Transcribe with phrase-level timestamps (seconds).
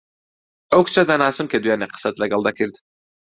[0.71, 2.75] ئەو کچە دەناسم کە دوێنێ قسەت لەگەڵ دەکرد.